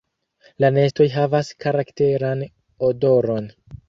La 0.63 0.69
nestoj 0.77 1.05
havas 1.15 1.51
karakteran 1.65 2.41
odoron. 2.89 3.51